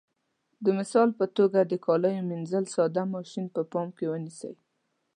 [0.63, 4.53] د مثال په توګه د کالیو منځلو ساده ماشین په پام کې ونیسئ.